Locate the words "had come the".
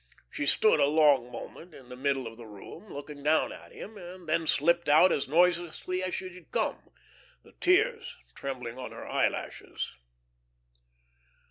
6.33-7.51